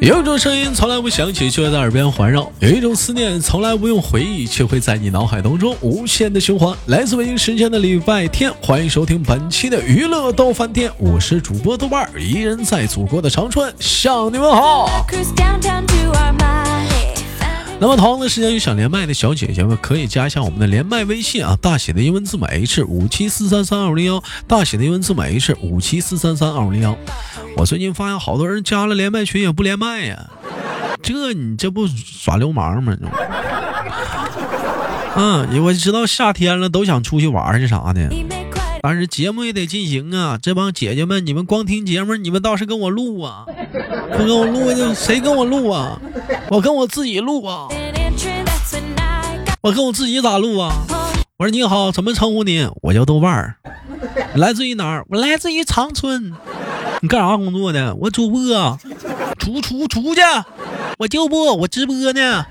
[0.00, 6.74] 有一种声音从来不响起，却会在耳边环绕；有一种思念从来不用回忆，却会在你脑海当中无限的循环。
[6.86, 15.04] 来自北京时间的礼拜天，欢迎收听本期的娱乐逗饭店，我是主播豆瓣儿，一人在祖国的长春向你们好。
[17.80, 26.94] 那么同样的时间有想连麦的小姐姐们，可以加一下我们的连麦微信啊，大写的英文字母 H 五七四三三二五零幺，大写的英文字母 H 五七四三三二五零幺。
[27.56, 30.30] 我最近发现好多人加了连麦群也不连麦呀，
[31.02, 32.94] 这你这不耍流氓吗？
[35.16, 38.10] 嗯，我知道夏天了都想出去玩去啥的，
[38.82, 40.38] 但是节目也得进行啊。
[40.40, 43.44] 这帮姐姐们，你们光听节目，你们倒是跟我录啊，
[44.12, 46.00] 不跟我录，谁跟我录啊？
[46.50, 47.68] 我跟我自己录啊，
[49.60, 50.72] 我跟我自己咋录啊？
[51.38, 52.68] 我说你好，怎么称呼你？
[52.82, 53.56] 我叫豆瓣儿，
[54.34, 55.06] 来自于哪儿？
[55.08, 56.32] 我来自于长春。
[57.02, 57.94] 你干啥工作的？
[57.94, 58.78] 我主播，
[59.38, 60.20] 出出出去！
[60.98, 62.44] 我就不，我直播呢。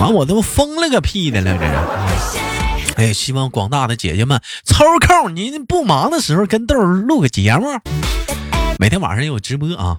[0.00, 2.38] 完，我都疯了个屁的了，这是。
[2.96, 7.66] 哎，希望广大的姐姐们抽空，您不忙的时候跟豆儿录个节目。
[8.78, 9.98] 每天晚上有直播啊！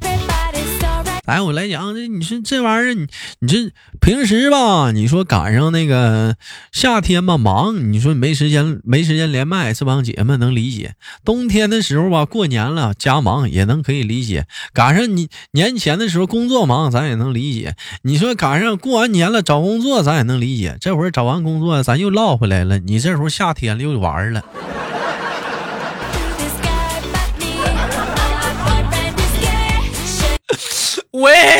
[1.32, 3.08] 哎，我来讲，这你说这玩意儿，你
[3.40, 6.36] 你这平时吧，你说赶上那个
[6.74, 10.96] 夏天吧忙，你说没时间没时间连麦，这帮姐们能理解。
[11.24, 14.46] 冬天的时候吧，过年了家忙也能可以理解。
[14.74, 17.78] 赶上你年前的时候工作忙，咱也能理解。
[18.02, 20.76] 你说赶上过完年了找工作，咱也能理解。
[20.82, 22.78] 这会儿找完工作，咱又唠回来了。
[22.80, 24.44] 你这时候夏天了又玩了。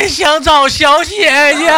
[0.08, 1.72] 想找小姐姐。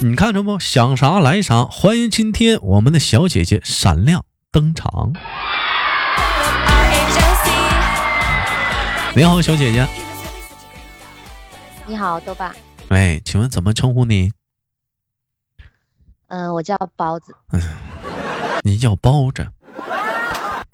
[0.00, 0.58] 你看着不？
[0.60, 1.64] 想啥来啥。
[1.64, 5.12] 欢迎今天我们的小姐姐闪亮登场。
[9.14, 9.86] 你好，小姐姐。
[11.86, 12.54] 你好，豆爸。
[12.90, 14.30] 喂，请问怎么称呼你？
[16.28, 17.34] 嗯，我叫包子。
[17.52, 17.60] 嗯，
[18.62, 19.48] 你叫包子。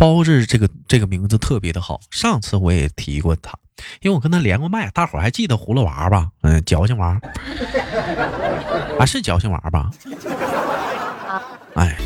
[0.04, 3.58] 包子这个这个名字特别的好，上次我也提过他，
[4.02, 6.28] 因为我跟他连过麦，大伙儿还记得葫芦娃吧？
[6.42, 7.18] 嗯，矫情娃，
[9.00, 9.90] 啊是矫情娃吧？
[11.74, 11.96] 哎，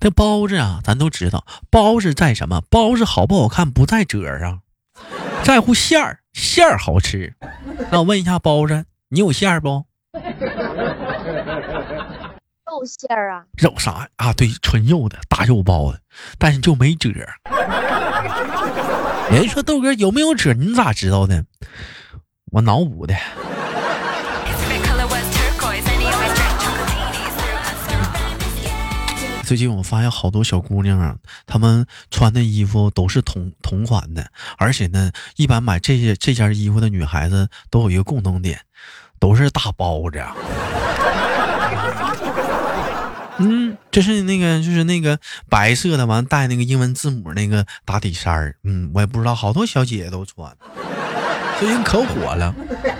[0.00, 2.60] 这包子啊，咱都知道，包子在什么？
[2.68, 4.62] 包子好不好看不在褶上，
[5.44, 7.32] 在乎馅儿，馅儿好吃。
[7.92, 9.84] 那我问一下包子，你有馅儿不？
[12.76, 14.34] 肉馅儿啊，肉啥啊？
[14.34, 15.98] 对，纯肉的大肉包子，
[16.38, 17.08] 但是就没褶。
[19.30, 20.52] 人说豆哥有没有褶？
[20.52, 21.46] 你咋知道的？
[22.52, 23.14] 我脑补的。
[29.42, 31.16] 最近我发现好多小姑娘啊，
[31.46, 38.60] 她们穿的衣服都是同同款的，而且呢，一般买这些这件衣服的女孩子都有一个共同点，
[39.18, 40.22] 都是大包子。
[43.38, 45.18] 嗯，就是那个，就是那个
[45.50, 48.56] 白色的，完带那个英文字母那个打底衫儿。
[48.62, 50.56] 嗯，我也不知道，好多小姐姐都穿，
[51.60, 52.54] 最近可火了。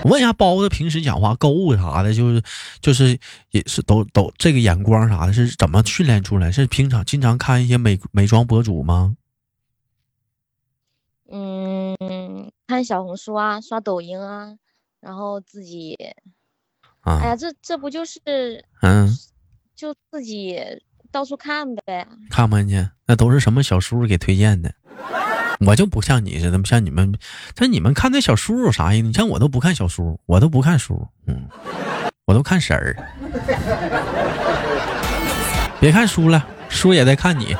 [0.05, 2.43] 我问一下包子，平时讲话、购物啥的，就是
[2.83, 3.19] 就是
[3.51, 6.53] 也是都都这个眼光啥的，是怎么训练出来？
[6.53, 9.17] 是平常经常看一些美美妆博主吗？
[11.33, 11.97] 嗯，
[12.67, 14.55] 看小红书啊，刷抖音啊，
[15.01, 15.97] 然后自己，
[17.07, 18.21] 哎呀，这这不就是
[18.83, 19.17] 嗯。
[19.75, 20.59] 就自己
[21.13, 22.89] 到处看呗，看不看去？
[23.07, 24.73] 那都是什么小叔给推荐的？
[25.67, 27.15] 我就不像你似的，像你们，
[27.55, 29.07] 像你们看那小叔有啥意思？
[29.09, 31.47] 你像我都不看小叔，我都不看书，嗯，
[32.25, 32.97] 我都看婶儿。
[35.79, 37.55] 别看书了，书也在看你。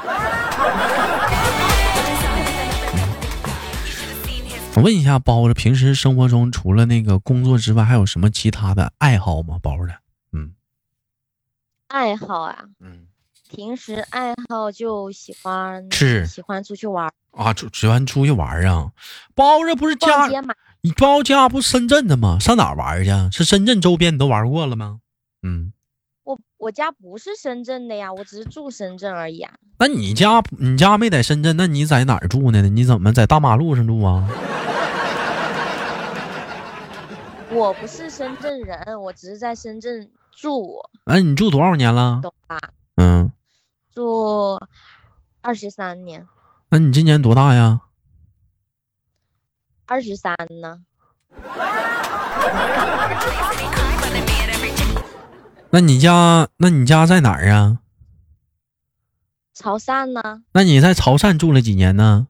[4.77, 9.59] 我问一下包子，平时生活中除了那个工作之外，还有什么其他的爱好吗？
[9.63, 9.95] 包子？
[10.33, 10.53] 嗯
[11.89, 13.07] 爱好啊，嗯，
[13.49, 18.93] 平时爱好就喜欢吃，喜欢出去玩啊，出喜欢出去玩啊。
[19.35, 20.29] 包子不是家，
[20.83, 22.39] 你包家不深圳的吗？
[22.39, 23.11] 上哪玩去？
[23.33, 25.01] 是深圳周边你都玩过了吗？
[25.43, 25.73] 嗯，
[26.25, 29.55] 我我家不是深圳的呀，我只是住深圳而已啊。
[29.79, 32.61] 那你家你家没在深圳，那你在哪儿住呢？
[32.69, 34.29] 你怎么在大马路上住啊？
[37.57, 40.11] 我不是深圳人，我只是在深圳。
[40.39, 42.21] 住，哎，你住多少年了？
[42.23, 42.59] 懂吧？
[42.97, 43.33] 嗯，
[43.95, 44.61] 住
[45.41, 46.27] 二十三年。
[46.69, 47.81] 那你今年多大呀？
[49.87, 50.83] 二十三呢。
[55.71, 57.79] 那你家，那你家在哪儿啊？
[59.55, 60.43] 潮汕呢？
[60.53, 62.29] 那你在潮汕住了几年呢？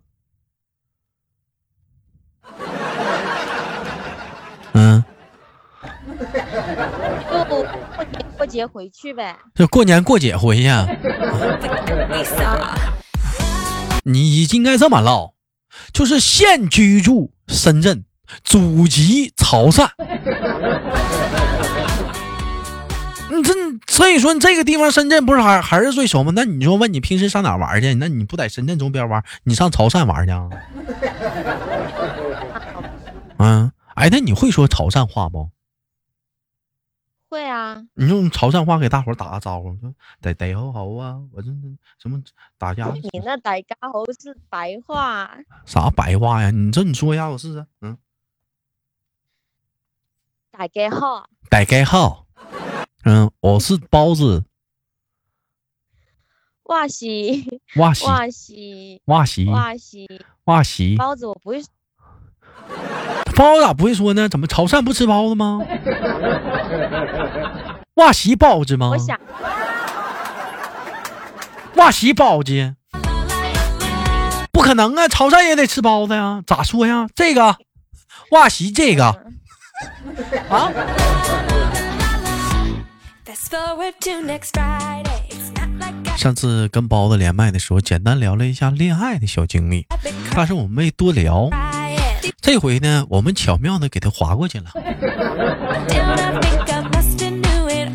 [4.74, 5.02] 嗯，
[7.30, 7.64] 就过
[8.04, 9.36] 年过节回去呗。
[9.54, 10.68] 就过年过节回去。
[14.04, 15.34] 你应该这么唠，
[15.92, 18.04] 就是现居住深圳，
[18.42, 19.88] 祖籍潮汕。
[23.28, 23.52] 你这
[23.88, 26.32] 所以说这个地方深圳不是还还是最熟吗？
[26.34, 27.92] 那你说问你平时上哪玩去？
[27.94, 30.48] 那你不在深圳周边玩，你上潮汕玩去啊？
[33.38, 33.70] 嗯。
[33.96, 35.50] 哎，那你会说潮汕话不？
[37.28, 37.82] 会啊。
[37.94, 41.48] 你用潮汕话给大伙打个招呼，说“大大好好啊”，我这
[41.98, 42.22] 什么
[42.58, 42.88] 打架？
[42.92, 45.36] 你那“大家好”是白话。
[45.64, 46.50] 啥白话呀？
[46.50, 47.66] 你这你说一下，我试试。
[47.80, 47.98] 嗯。
[50.50, 51.28] 大家好。
[51.50, 52.26] 大家好。
[53.04, 54.44] 嗯，我是包子。
[56.64, 57.60] 哇西。
[57.76, 58.06] 哇西。
[58.06, 59.02] 哇西。
[59.04, 59.44] 哇西。
[59.46, 60.06] 哇西。
[60.44, 60.96] 哇西。
[60.96, 61.62] 包子我不会。
[63.34, 64.28] 包子咋不会说呢？
[64.28, 65.60] 怎么潮汕不吃包子吗？
[67.94, 68.90] 瓦西包子吗？
[68.90, 69.18] 我想，
[71.76, 72.74] 瓦西包子，
[74.52, 75.08] 不可能啊！
[75.08, 77.06] 潮汕也得吃包子呀，咋说呀？
[77.14, 77.56] 这个
[78.30, 79.04] 瓦西这个
[80.48, 80.72] 啊？
[86.16, 89.86] 上次跟包子连麦的时候，简单聊了一下恋爱的小经历，
[90.34, 91.50] 但是我们没多聊。
[92.46, 94.70] 这回呢，我们巧妙的给他划过去了。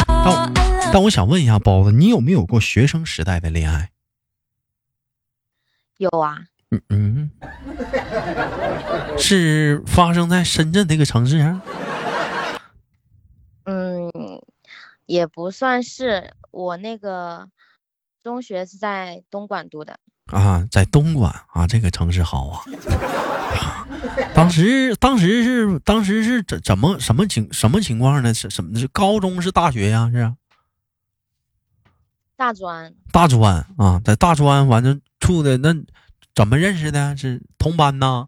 [0.08, 0.54] 但
[0.92, 3.92] 但我想问一下包子，你有没有过学生时代的恋爱？
[5.96, 6.40] 有啊。
[6.70, 7.32] 嗯嗯。
[9.18, 11.62] 是发生在深圳这个城市啊？
[13.64, 14.12] 嗯，
[15.06, 16.34] 也不算是。
[16.52, 17.48] 我那个
[18.22, 19.98] 中学是在东莞读的。
[20.32, 22.62] 啊，在东莞啊，这个城市好啊。
[24.34, 28.34] 当时，当时是，当时是怎怎么什么情什么情况呢？
[28.34, 28.80] 是什么？
[28.80, 30.10] 是高中是大学呀？
[30.12, 30.34] 是
[32.36, 32.94] 大专。
[33.12, 35.76] 大专啊，在大专完了处的那
[36.34, 37.16] 怎么认识的？
[37.18, 38.28] 是同班呐？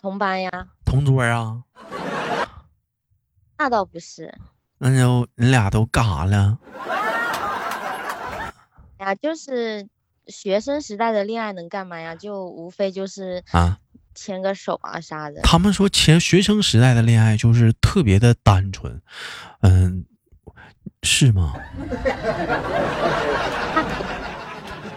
[0.00, 0.50] 同班呀。
[0.84, 1.62] 同桌啊？
[3.58, 4.32] 那倒不是。
[4.78, 6.58] 那就你俩都干啥了？
[8.98, 9.88] 呀，就是。
[10.26, 12.14] 学生时代的恋爱能干嘛呀？
[12.14, 13.78] 就无非就是啊，
[14.14, 15.40] 牵个手啊啥的。
[15.42, 19.00] 他们说，前学生时代的恋爱就是特别的单纯，
[19.62, 20.04] 嗯，
[21.02, 21.54] 是吗？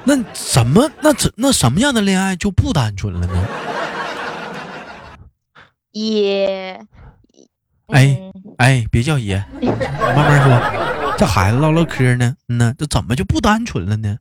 [0.05, 3.47] 那什么那怎那什么样的恋爱就不单纯了呢？
[5.91, 6.85] 也，
[7.87, 8.19] 哎
[8.57, 14.17] 哎，别叫爷，慢慢说，这孩子唠唠嗑呢，嗯呢，这怎么就不单纯了呢？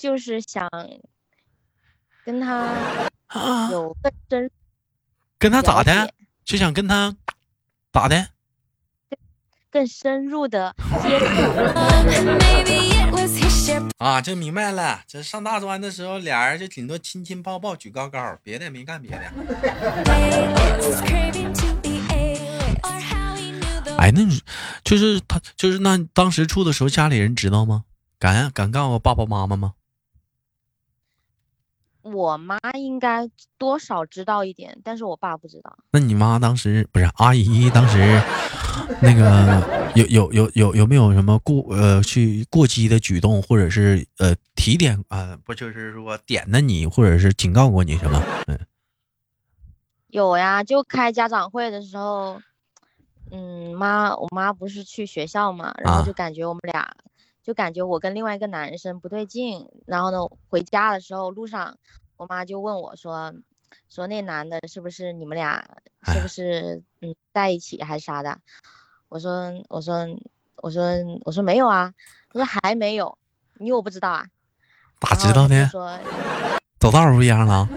[0.00, 0.66] 就是想
[2.24, 2.72] 跟他
[3.70, 4.50] 有更深，
[5.38, 6.10] 跟他咋的？
[6.42, 7.14] 就想跟他
[7.92, 8.28] 咋的？
[9.70, 11.26] 更深入的接触。
[13.98, 15.02] 啊，就明白了。
[15.06, 19.18] 这上大专的时候，俩人就顶多亲亲抱抱举高高，别的没干别的。
[23.98, 24.22] 哎，那
[24.82, 27.84] 就是他，就是那当时处的时候，家里人知道吗？
[28.18, 29.74] 敢敢告诉爸爸妈妈吗？
[32.02, 33.28] 我妈应该
[33.58, 35.76] 多少知道一点，但是我爸不知道。
[35.92, 37.68] 那你妈当时不是阿姨？
[37.70, 37.98] 当时
[39.02, 45.38] 那个有有有有有没有什么过呃去过激的举动，或者是呃提点啊？
[45.44, 48.22] 不就是说点的你，或者是警告过你什么？
[48.46, 48.58] 嗯，
[50.08, 52.40] 有呀，就开家长会的时候，
[53.30, 56.90] 嗯，妈，我妈不是去学校嘛，然后就感觉我们俩。
[57.50, 61.76] 就感觉我跟另外一个男生不对劲，然后呢，回家的时候路上，
[62.16, 63.34] 我妈就问我说
[63.90, 65.60] ：“说那男的是不是你们俩
[66.04, 68.38] 是不是嗯在一起还是啥的？”
[69.10, 70.06] 我说：“我说
[70.58, 70.84] 我说
[71.24, 71.92] 我说没有啊。”
[72.32, 73.18] 他说：“还没有，
[73.58, 74.24] 你我不知道啊。”
[75.02, 75.66] 咋知道呢？
[75.72, 75.98] 说
[76.78, 77.68] 走道不一样了。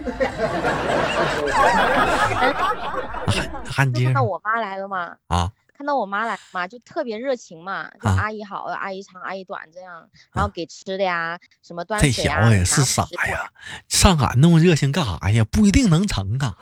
[3.74, 5.18] 看到我妈来了吗？
[5.30, 5.52] 啊。
[5.84, 12.14] 看到我妈来嘛，就特别热情嘛，就阿姨好，阿姨长，阿姨短这样，然后给吃的呀，什么端水啊。
[12.14, 13.52] 这小子也是傻呀，
[13.90, 15.44] 上俺那么热情干啥呀？
[15.52, 16.56] 不一定能成啊。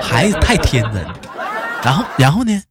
[0.00, 1.04] 孩子太天真。
[1.82, 2.62] 然后，然后呢？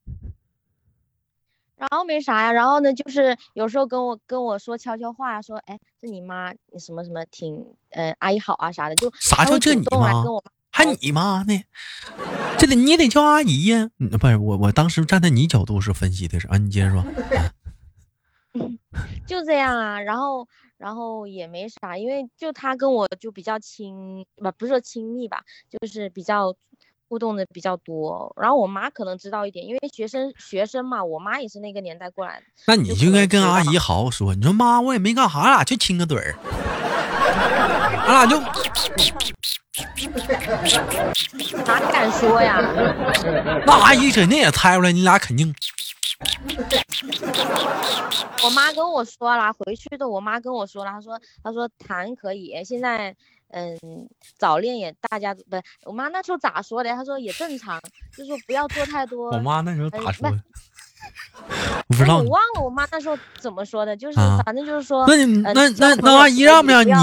[1.75, 10.24] 然后没啥呀，然后呢，就是有时候跟我跟我说悄悄话，说，哎，这你妈，你什么什么挺，呃，阿姨好啊啥的，就啥叫这你妈？
[10.79, 11.62] 还你妈呢？
[12.57, 13.89] 这得你得叫阿姨呀！
[13.98, 17.03] 不是我，我当时站在你角度是分析的是啊，你接着说。
[19.27, 26.55] 就这样啊，然后然后也没啥，因为就他跟我就比较亲，不不是说亲密吧，就是比较
[27.09, 28.33] 互动的比较多。
[28.39, 32.45] 然后我妈可能知道一点，因为学生学生嘛，我妈也是那个年代过来的。
[32.67, 36.38] 那你就应该跟阿姨好好说，你说妈，我也没干啥，就亲个嘴儿，
[38.07, 38.39] 俺俩就。
[41.65, 42.59] 哪敢说呀？
[43.65, 45.53] 那阿姨肯定也猜出来，你俩肯定。
[48.43, 53.15] 我妈跟我说了，回去的我妈跟我说了，她说她说谈可以，现在
[53.51, 53.77] 嗯
[54.38, 56.89] 早恋也大家不是我妈那时候咋说的？
[56.91, 57.79] 她说也正常，
[58.17, 59.29] 就说不要做太多。
[59.31, 60.29] 我妈那时候咋说？
[61.88, 62.18] 我 不知道。
[62.18, 65.06] 我忘了我妈那时候怎么说的，就是反正就是说。
[65.08, 66.91] 那你那那那阿姨让不让你？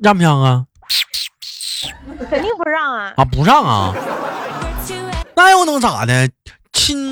[0.00, 0.64] 让不让啊？
[2.30, 3.12] 肯定不让啊！
[3.16, 3.92] 啊，不让啊？
[5.34, 6.28] 那又能咋的？
[6.72, 7.10] 亲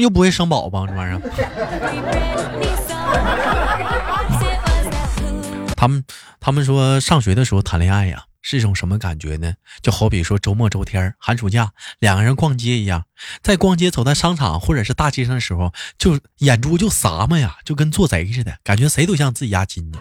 [0.00, 1.20] 又不会生宝宝，这玩意儿。
[5.76, 6.02] 他们
[6.40, 9.52] 他们说上学的时候谈恋爱呀，是一种什么感觉呢？
[9.82, 13.04] 就好比说周末周天、寒暑假，两个人逛街一样，
[13.42, 19.98] 在逛街走在商场或者是大街上的时候，就眼珠就撒嘛呀，就跟做贼似的，感觉谁都像自己家亲戚。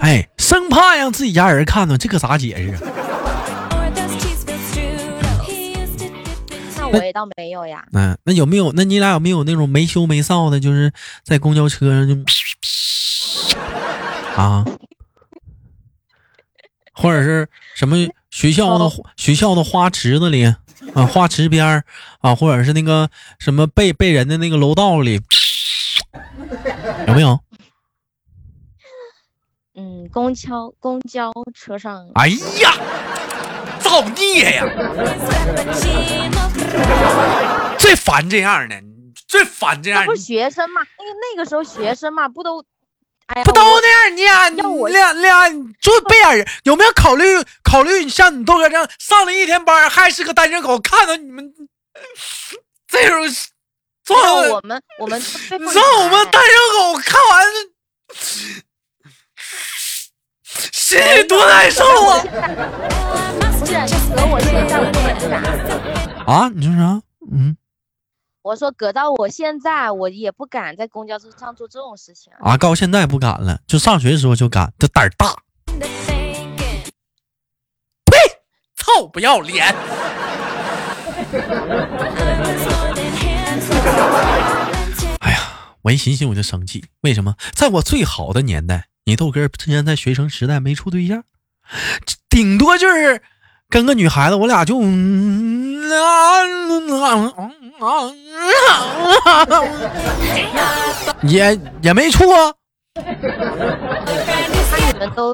[0.00, 2.80] 哎，生怕让自己家人看到，这可咋解释啊？
[6.76, 7.84] 那我也倒没有呀。
[7.92, 8.72] 嗯，那有没有？
[8.74, 10.92] 那你俩有没有那种没羞没臊的，就是
[11.22, 12.14] 在公交车上就
[14.36, 14.64] 啊，
[17.04, 17.96] 或者是什么
[18.30, 20.46] 学校的学校的花池子里
[20.94, 21.84] 啊，花池边
[22.20, 25.20] 啊，或者是那个什么被被人的那个楼道里，
[27.06, 27.38] 有没有？
[29.76, 32.08] 嗯，公交公交车上。
[32.14, 32.72] 哎呀，
[33.80, 34.64] 造孽呀！
[37.78, 38.82] 最烦这样的，
[39.28, 40.06] 最烦这样的。
[40.06, 40.80] 不是学生嘛？
[40.98, 42.64] 那个那个时候学生嘛，不都，
[43.26, 44.16] 哎，不都那样？
[44.16, 44.60] 你俩你
[44.92, 45.48] 俩俩
[45.80, 47.24] 就背眼人，有没有考虑
[47.62, 48.04] 考虑？
[48.04, 51.52] 你像你豆哥这样上了一天班，还是个单身狗，看到你们
[52.86, 53.26] 这种，
[54.04, 55.58] 做我们我们让
[56.02, 57.46] 我们单身狗看完。
[60.72, 62.24] 心里多难受啊！
[66.26, 66.48] 啊！
[66.54, 67.02] 你说啥？
[67.32, 67.56] 嗯，
[68.44, 72.58] 我说搁到我现在，我也不敢在公交车上做这种事情啊！
[72.58, 75.34] 到现在不敢了，就上学的时候就敢，这胆儿大。
[78.04, 78.18] 呸！
[78.76, 79.06] 操！
[79.06, 79.64] 不要脸！
[85.20, 85.38] 哎呀，
[85.80, 87.36] 我一寻思我就生气，为什么？
[87.54, 88.88] 在我最好的年代。
[89.06, 91.24] 你豆哥之前在学生时代没处对象，
[92.28, 93.22] 顶多就是
[93.74, 94.80] 跟个女孩子，我俩就
[101.22, 102.54] 也也没处啊。
[102.94, 103.02] 那
[104.92, 105.32] 你们都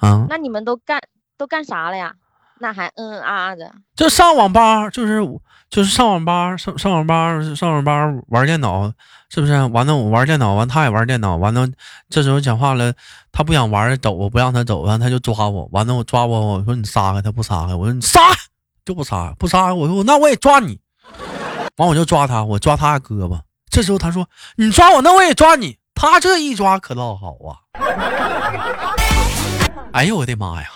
[0.00, 0.26] 啊？
[0.28, 1.00] 那你们都干
[1.38, 2.12] 都干啥了呀？
[2.58, 3.72] 那还嗯嗯啊啊的？
[3.96, 5.22] 就上网吧，就是
[5.70, 8.92] 就是上网吧，上上网吧，上网吧玩电脑。
[9.32, 9.94] 是不是完了？
[9.94, 11.68] 我玩电脑，完他也玩电脑，完了
[12.08, 12.92] 这时候讲话了，
[13.30, 18.20] 他不想玩，走，我不让他走，完他就抓我，完了我抓我，我说你撒开，他不撒开，我说你撒
[18.84, 20.80] 就不撒，不撒，我说那我也抓你，
[21.76, 23.38] 完我就抓他，我抓他胳膊，
[23.70, 27.54] 这时候他说你抓我，那我也抓你，他这一抓可倒好啊，
[29.92, 30.68] 哎呦我的妈呀，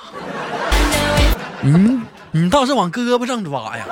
[1.61, 3.84] 你你倒是往胳膊上抓呀。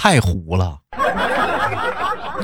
[0.00, 0.78] 太虎了，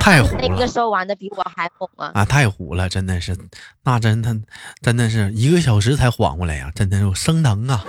[0.01, 0.39] 太虎了！
[0.43, 2.11] 那个时候玩的比我还猛啊！
[2.13, 3.39] 啊，太虎了，真的是，
[3.85, 4.35] 那真的
[4.83, 7.85] 真的是一个小时才缓过来呀，真的是生疼啊！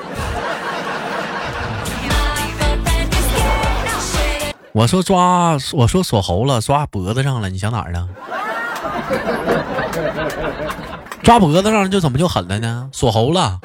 [4.71, 8.07] 我说抓，我说锁喉了，抓脖子上了，你想哪儿呢？
[11.23, 12.87] 抓脖子上就怎么就狠了呢？
[12.93, 13.59] 锁喉了，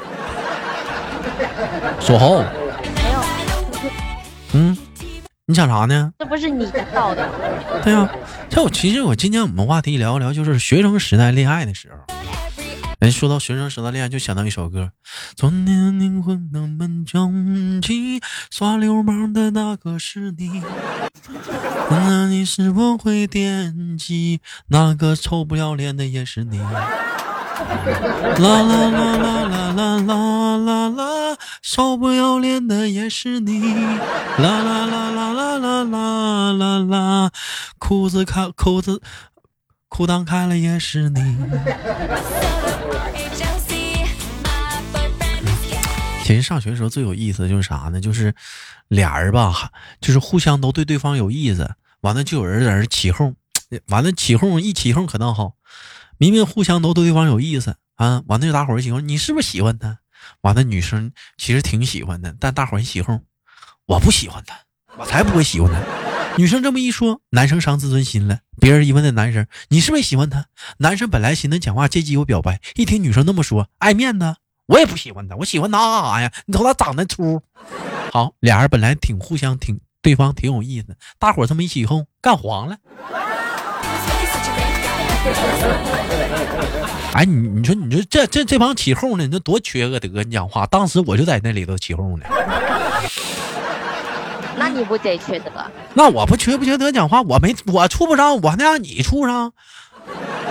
[2.01, 2.39] 锁喉。
[2.39, 3.21] 没有。
[4.55, 4.75] 嗯。
[5.51, 6.13] 你想啥呢？
[6.17, 6.65] 这不是你
[6.95, 7.29] 造的。
[7.83, 8.09] 对呀，
[8.49, 12.15] 这我其实我今天我们话题聊一聊，就是学生时代恋爱的时候。
[13.01, 14.93] 哎，说到学生时代恋爱，就想到一首歌：
[15.35, 18.21] 昨天灵魂那么瘴气，
[18.53, 20.63] 耍流氓的那个是你。
[21.91, 24.41] 那你是否会惦记？
[24.69, 26.61] 那个臭不要脸的也是你。
[28.41, 33.75] 啦啦啦啦啦啦啦啦啦，臭不要脸的也是你。
[33.75, 37.31] 啦啦啦啦啦啦啦啦啦，
[37.79, 39.01] 裤子开裤子
[39.89, 41.37] 裤裆开了也是你。
[46.25, 48.01] 其实上学的时候最有意思的就是啥呢？
[48.01, 48.35] 就是
[48.89, 53.35] 俩人吧，就是互相都对对方有意思，完了就有人在那起哄，
[53.89, 55.55] 完了起哄一起哄可倒好，
[56.21, 60.01] 明明互相都对对方有意思啊，完了就大伙儿一起哄，你是不是喜欢他？
[60.43, 63.25] 完了女生其实挺喜欢的，但大伙儿一起哄，
[63.87, 64.55] 我不喜欢他，
[64.99, 65.81] 我才不会喜欢他。
[66.37, 68.41] 女生这么一说，男生伤自尊心了。
[68.61, 70.45] 别人一问那男生，你是不是喜欢他？
[70.77, 74.37] 男生本来寻思讲话借机有表白，一听女生那么说，爱面子。
[74.67, 76.31] 我也不喜欢他，我喜欢他啥呀？
[76.45, 77.41] 你瞅他长得粗。
[78.13, 82.77] 好，俩人本来挺互相挺对方挺有意思，大伙这么一起哄，干黄了。
[87.13, 90.23] 哎，你你说你说这这这帮起哄的，那多缺个德！
[90.23, 92.25] 你讲话，当时我就在那里头起哄呢。
[94.57, 95.51] 那你不得缺德？
[95.95, 96.91] 那我不缺不缺德？
[96.93, 99.53] 讲话我没我处不上，我还能让你处上？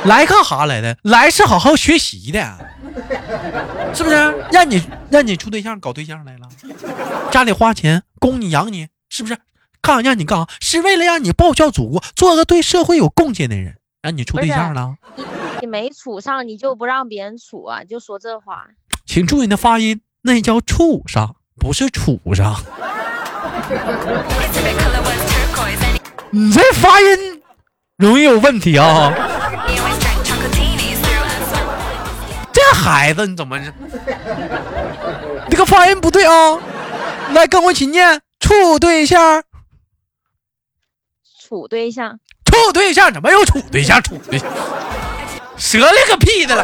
[0.05, 0.97] 来干啥来的？
[1.03, 2.57] 来是好好学习的。
[3.93, 4.15] 是不是
[4.51, 6.47] 让你让你处对象搞对象来了？
[7.31, 9.37] 家里花钱供你养你，是不是？
[9.81, 10.47] 干让你干啥？
[10.59, 13.77] 是为了让你报效祖国，做个对社会有贡献的人。
[14.01, 14.95] 让你处对象了？
[15.15, 15.23] 你
[15.61, 17.83] 你没处上，你就不让别人处啊？
[17.83, 18.65] 就说这话？
[19.05, 22.55] 请注意你的发音，那叫处上，不是处上。
[26.31, 27.41] 你这发音
[27.97, 29.11] 容易有问题啊！
[32.53, 33.59] 这孩子，你怎么
[35.49, 36.57] 这个发音不对啊？
[37.33, 39.43] 来，跟我一起念：处对象，
[41.39, 42.19] 处对象，
[42.65, 44.01] 处对象，怎么又处对象？
[44.03, 44.49] 处对象，
[45.57, 46.63] 折了个屁的了！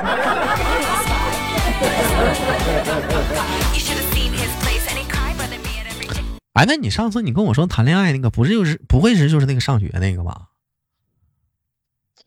[6.53, 10.47] 哎，那你上次你跟我说谈恋爱那个，不是就是不会是就是那个上学那个吧？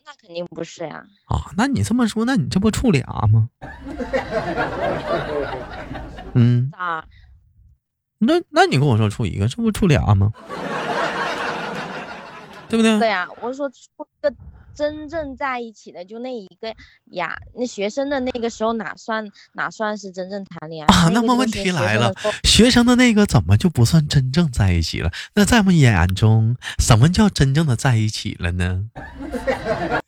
[0.04, 1.02] 那肯定不是呀！
[1.28, 3.48] 啊，那你这么说，那你这不处俩吗？
[6.34, 7.04] 嗯，啊，
[8.18, 10.32] 那那你跟我说处一个，这不处俩吗？
[12.68, 12.98] 对不对？
[12.98, 13.76] 对呀，我说处
[14.20, 14.32] 个
[14.74, 16.74] 真正在一起的就那一个
[17.12, 17.36] 呀。
[17.54, 21.08] 那学生的那个时候哪算哪算是真正谈恋爱啊？
[21.12, 22.12] 那么问题来了，
[22.44, 25.10] 学生的那个怎么就不算真正在一起了？
[25.34, 28.84] 那在我们眼中，什么叫真正的在一起了呢？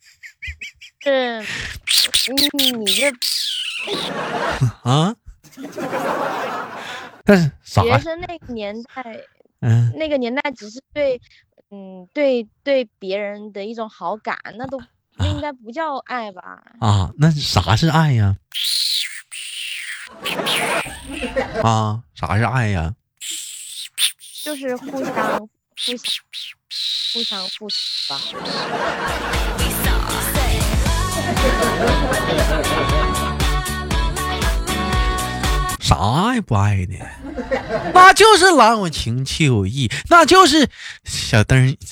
[1.03, 1.41] 是，
[2.31, 3.11] 你你这
[4.89, 5.15] 啊？
[7.25, 9.03] 但是学生那个年代，
[9.61, 11.19] 嗯，那个年代只是对，
[11.71, 14.77] 嗯，对对别人的一种好感，那都
[15.17, 16.61] 那应该不叫爱吧？
[16.79, 18.35] 啊，那啥是爱呀？
[21.63, 22.93] 啊，啥是爱呀？
[24.43, 26.23] 就是互相互相
[27.13, 27.75] 互相付出
[28.09, 28.19] 吧。
[35.91, 36.93] 啥爱不爱的？
[37.93, 40.69] 那就是郎有情妻有意，那就是
[41.03, 41.75] 小灯。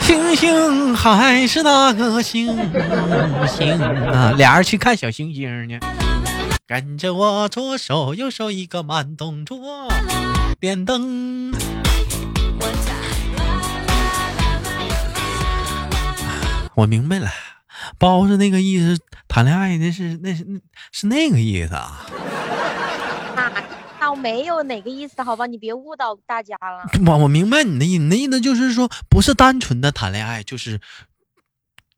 [0.00, 2.46] 星星还是那个星
[3.46, 5.78] 星啊，俩人去看小星星呢。
[6.66, 9.92] 跟着我左手右手一个慢动作，
[10.58, 11.52] 点灯。
[16.74, 17.30] 我明白了，
[17.96, 20.44] 包子那个意思，谈恋爱那是那是
[20.92, 22.04] 是那个意思啊。
[24.00, 26.88] 那我没有哪个意思，好吧，你别误导大家了。
[27.06, 30.80] 我我明白你的意思，你的意思就是说，不是单纯的谈恋爱，就是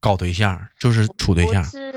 [0.00, 1.62] 搞对象，就是处对象。
[1.62, 1.94] 是。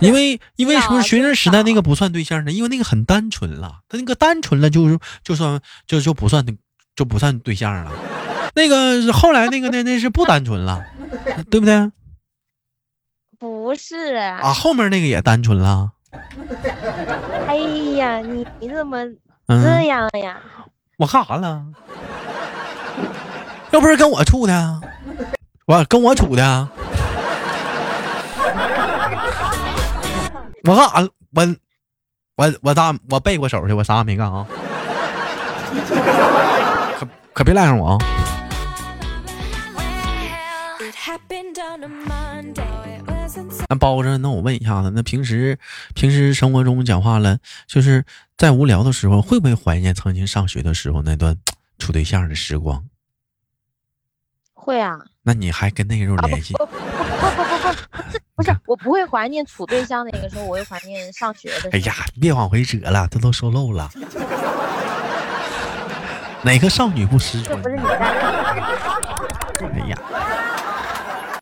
[0.00, 2.52] 因为因为什么学生时代那个不算对象呢？
[2.52, 6.46] 因为那个很单纯了，他那个单纯了就是就算就就不算
[6.96, 7.92] 就不算对象了。
[8.54, 10.84] 那个后来那个那那是不单纯了，
[11.50, 11.90] 对不对？
[13.70, 15.92] 不是啊，后面那个也单纯了。
[17.46, 17.54] 哎
[17.94, 18.98] 呀，你你怎么
[19.46, 20.40] 这样呀？
[20.96, 21.64] 我干啥了？
[23.70, 24.80] 又不是跟我处的，
[25.66, 26.68] 我跟我处的。
[30.64, 31.08] 我干啥？
[31.32, 31.56] 我
[32.34, 33.72] 我我咋我背过手去？
[33.72, 34.44] 我啥也没干啊！
[36.98, 37.98] 可可别赖上我啊！
[43.68, 45.58] 那包子，那我问一下子，那平时
[45.94, 48.04] 平时生活中讲话了，就是
[48.36, 51.36] 在无聊的时候，会不会怀念曾经上学的时候那段
[51.78, 52.84] 处对象的时光？
[54.54, 54.98] 会啊。
[55.22, 56.54] 那你还跟那个时候联系？
[56.54, 56.88] 不 不不不
[57.58, 57.68] 不
[58.36, 61.70] 不，不是，我不会怀念处对象那个时候，我会怀念上学的。
[61.72, 63.90] 哎呀，别往回扯了，这都说漏了。
[66.42, 67.60] 哪个少女不失传？
[67.60, 68.89] 不是你哎呀。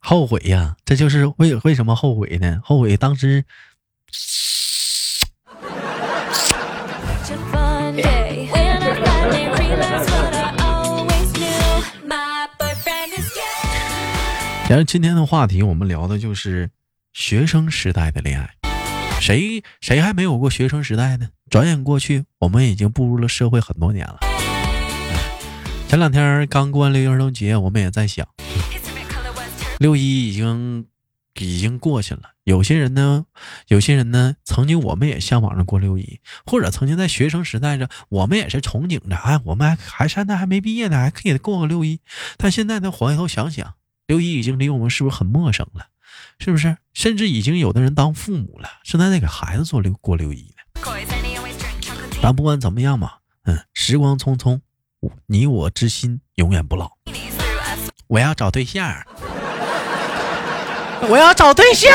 [0.08, 2.62] 后悔呀，这就是为为什么后悔呢？
[2.64, 3.44] 后悔当时
[14.66, 16.70] 然后今天的话题，我们聊的就是
[17.12, 18.48] 学生时代的恋爱。
[19.20, 21.28] 谁谁还没有过学生时代呢？
[21.50, 24.20] 转眼过去，我们已经步入了社会很多年了。
[25.86, 28.26] 前两天刚过完六一儿童节，我们也在想，
[29.78, 30.86] 六一已经
[31.34, 32.22] 已经过去了。
[32.44, 33.26] 有些人呢，
[33.68, 42.00] 有些人呢，曾经我们也向往着过六一，或者曾经在学生时代着，我们也是憧憬着，哎，我们还还现在还没毕业呢，还可以过个六一。
[42.36, 43.74] 但现在呢，回头想想。
[44.06, 45.88] 六一已经离我们是不是很陌生了？
[46.38, 46.78] 是不是？
[46.94, 50.82] 甚至已经有的人当父母了，正在给孩子做六过六一呢。
[52.22, 53.12] 但不管怎么样嘛，
[53.42, 54.58] 嗯，时光匆匆，
[55.26, 56.90] 你我之心永远不老。
[58.06, 59.06] 我要找对象，
[61.06, 61.90] 我要找对象，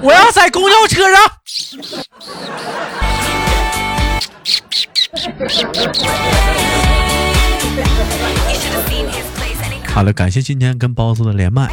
[0.00, 1.30] 我要在公交车上。
[9.92, 11.68] 好了，感谢今天跟包子的连麦。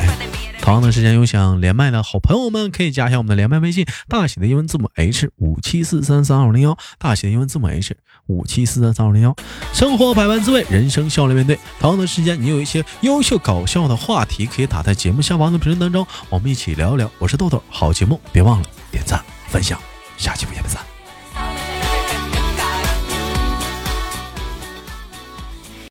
[0.61, 7.97] 同样的时间有想连麦的好朋友们，可以加一下我们的连麦微信，大写的英文字母 H 五七四三三二零幺，大写的英文字母 H
[8.27, 9.35] 五七四三三二零幺。
[9.73, 11.57] 生活百般滋味，人生笑脸面对。
[11.79, 17.11] 同样的时间，你有一些优秀搞笑的话题，可以打在节目下方的评论当中，我们一起聊一聊。
[17.17, 19.79] 我是豆豆，好节目别忘了点赞分享，
[20.15, 20.90] 下期不见不散。